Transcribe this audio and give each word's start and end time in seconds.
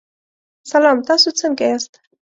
سلام، 0.71 0.97
تاسو 1.07 1.29
څنګه 1.39 1.63
یاست؟ 1.71 1.93